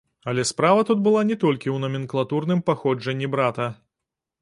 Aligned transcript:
Але 0.31 0.45
справа 0.51 0.85
тут 0.91 1.03
была 1.09 1.21
не 1.33 1.37
толькі 1.45 1.67
ў 1.73 1.77
наменклатурным 1.85 2.67
паходжанні 2.73 3.33
брата. 3.37 3.73